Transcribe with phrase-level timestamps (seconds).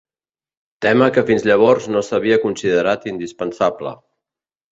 [0.85, 3.93] Tema que fins llavors no s'havia considerat indispensable.